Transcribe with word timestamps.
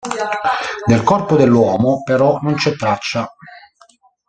Del 0.87 1.03
corpo 1.03 1.35
dell'uomo, 1.35 2.01
però, 2.01 2.39
non 2.41 2.55
c'è 2.55 2.75
traccia. 2.75 3.31